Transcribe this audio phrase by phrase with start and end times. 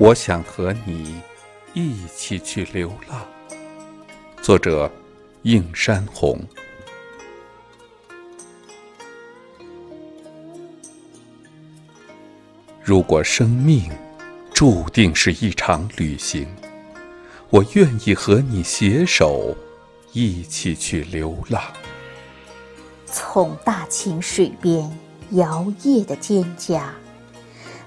[0.00, 1.20] 我想和你
[1.74, 3.20] 一起去流浪。
[4.40, 4.90] 作者：
[5.42, 6.40] 映山红。
[12.82, 13.92] 如果生命
[14.54, 16.48] 注定是一场旅行，
[17.50, 19.54] 我愿意和你携手
[20.14, 21.62] 一起去流浪。
[23.04, 24.90] 从大清水边
[25.32, 26.80] 摇曳的蒹葭，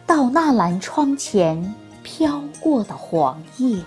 [0.05, 1.73] 到纳兰窗前。
[2.03, 3.81] 飘过的黄叶，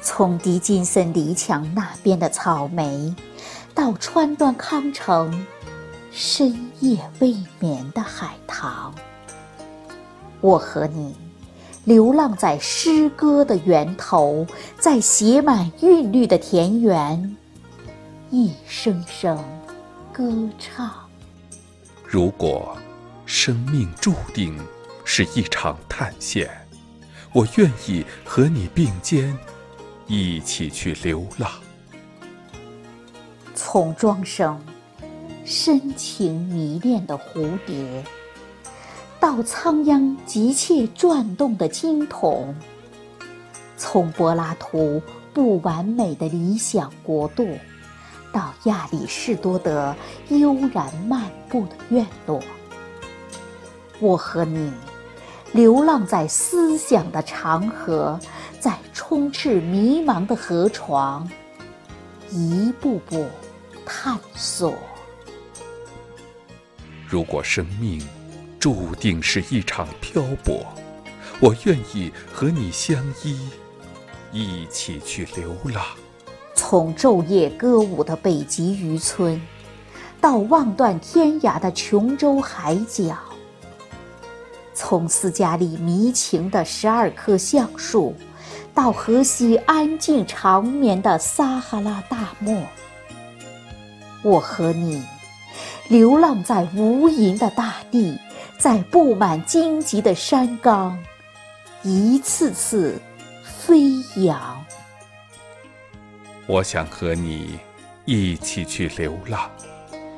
[0.00, 3.14] 从迪金森篱墙那边的草莓，
[3.74, 5.44] 到川端康成
[6.12, 8.94] 深夜未眠的海棠，
[10.40, 11.14] 我和你
[11.84, 14.46] 流浪在诗歌的源头，
[14.78, 17.36] 在写满韵律的田园，
[18.30, 19.36] 一声声
[20.12, 20.90] 歌唱。
[22.04, 22.76] 如果
[23.26, 24.56] 生命注定。
[25.04, 26.50] 是一场探险，
[27.32, 29.36] 我愿意和你并肩，
[30.06, 31.50] 一起去流浪。
[33.54, 34.58] 从庄生
[35.44, 38.02] 深情迷恋的蝴蝶，
[39.20, 42.54] 到仓央急切转动的经筒；
[43.76, 45.00] 从柏拉图
[45.32, 47.46] 不完美的理想国度，
[48.32, 49.94] 到亚里士多德
[50.30, 52.42] 悠然漫步的院落，
[54.00, 54.72] 我和你。
[55.54, 58.18] 流浪在思想的长河，
[58.58, 61.30] 在充斥迷茫的河床，
[62.28, 63.24] 一步步
[63.86, 64.74] 探索。
[67.06, 68.04] 如果生命
[68.58, 70.66] 注定是一场漂泊，
[71.38, 73.48] 我愿意和你相依，
[74.32, 75.84] 一起去流浪。
[76.56, 79.40] 从昼夜歌舞的北极渔村，
[80.20, 83.16] 到望断天涯的琼州海角。
[84.74, 88.14] 从斯嘉丽迷情的十二棵橡树，
[88.74, 92.60] 到河西安静长眠的撒哈拉大漠，
[94.22, 95.02] 我和你
[95.88, 98.18] 流浪在无垠的大地，
[98.58, 100.98] 在布满荆棘的山岗，
[101.82, 103.00] 一次次
[103.42, 103.92] 飞
[104.24, 104.64] 扬。
[106.46, 107.58] 我想和你
[108.04, 109.48] 一起去流浪，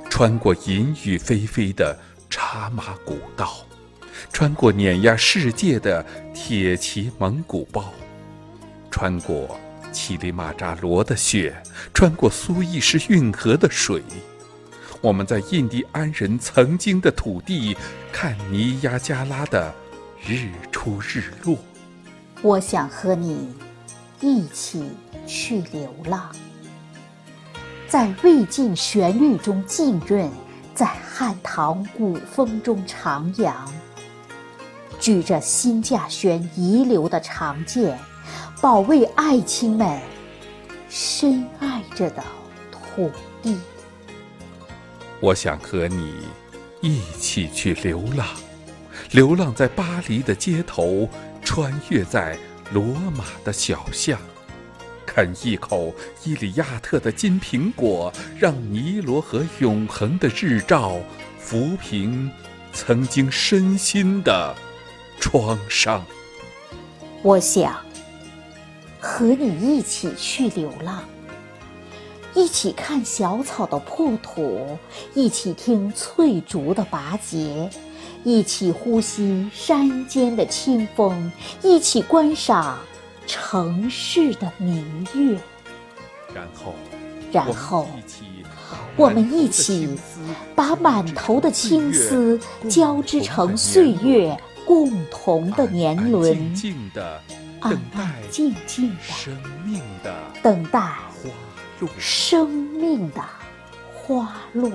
[0.09, 1.97] 穿过银雨霏霏的
[2.31, 3.55] 茶马古道。
[4.32, 6.04] 穿过碾压世界的
[6.34, 7.93] 铁骑蒙古包，
[8.91, 9.59] 穿过
[9.93, 11.54] 乞力马扎罗的雪，
[11.94, 14.03] 穿过苏伊士运河的水，
[15.00, 17.76] 我们在印第安人曾经的土地
[18.12, 19.75] 看尼亚加拉的
[20.26, 21.59] 日出日落。
[22.43, 23.55] 我想和你
[24.21, 24.91] 一起
[25.26, 26.31] 去流浪，
[27.88, 30.31] 在未尽旋律中浸润，
[30.75, 33.53] 在汉唐古风中徜徉。
[35.06, 37.97] 举着新稼轩遗留的长剑，
[38.61, 40.00] 保卫爱卿们
[40.89, 42.25] 深爱着的
[42.72, 43.09] 土
[43.41, 43.56] 地。
[45.21, 46.27] 我想和你
[46.81, 48.27] 一起去流浪，
[49.12, 51.09] 流浪在巴黎的街头，
[51.41, 52.37] 穿越在
[52.73, 52.83] 罗
[53.17, 54.19] 马的小巷，
[55.06, 55.94] 啃一口
[56.25, 60.97] 伊里亚特的金苹果，让尼罗河永恒的日照
[61.41, 62.28] 抚平
[62.73, 64.53] 曾经身心的。
[65.19, 66.04] 创伤。
[67.22, 67.77] 我想
[69.00, 71.03] 和你一起去流浪，
[72.34, 74.78] 一起看小草的破土，
[75.15, 77.69] 一起听翠竹的拔节，
[78.25, 81.32] 一起呼吸山间的清风，
[81.62, 82.78] 一起观赏
[83.26, 85.38] 城市的明月。
[86.34, 86.75] 然后，
[87.32, 87.88] 然后，
[88.97, 89.99] 我们一起
[90.55, 92.38] 把满头的青丝
[92.69, 94.37] 交织成岁月。
[94.66, 96.52] 共同的年轮，
[97.60, 98.92] 安安静静
[100.02, 100.96] 的等待
[101.98, 103.24] 生命的
[103.94, 104.70] 花落。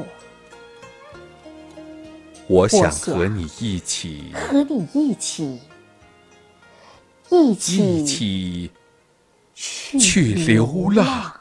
[2.47, 5.59] 我想和你一起，和你一起，
[7.29, 8.71] 一起
[9.99, 11.40] 去流浪。